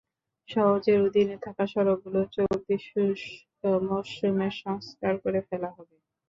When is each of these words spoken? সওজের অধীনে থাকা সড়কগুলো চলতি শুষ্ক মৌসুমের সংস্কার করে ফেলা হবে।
সওজের 0.49 0.99
অধীনে 1.05 1.37
থাকা 1.45 1.63
সড়কগুলো 1.67 2.19
চলতি 2.35 2.75
শুষ্ক 2.87 3.59
মৌসুমের 3.87 4.53
সংস্কার 4.61 5.13
করে 5.23 5.39
ফেলা 5.47 5.69
হবে। 5.75 5.95